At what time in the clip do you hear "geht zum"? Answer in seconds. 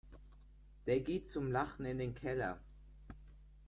0.99-1.51